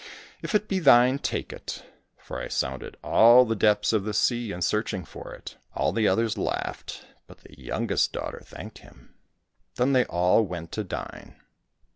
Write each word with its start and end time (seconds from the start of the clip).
"If 0.41 0.55
it 0.55 0.67
be 0.67 0.79
thine, 0.79 1.19
take 1.19 1.53
it, 1.53 1.85
for 2.17 2.41
I 2.41 2.47
sounded 2.47 2.97
all 3.03 3.45
the 3.45 3.55
depths 3.55 3.93
of 3.93 4.03
the 4.03 4.15
sea 4.15 4.51
in 4.51 4.63
searching 4.63 5.05
for 5.05 5.31
it." 5.31 5.57
All 5.75 5.91
the 5.93 6.07
others 6.07 6.39
laughed, 6.39 7.05
but 7.27 7.41
the 7.41 7.55
youngest 7.61 8.11
daughter 8.11 8.41
thanked 8.43 8.79
him. 8.79 9.13
Then 9.75 9.93
they 9.93 10.05
all 10.05 10.43
went 10.43 10.71
to 10.71 10.83
dine. 10.83 11.35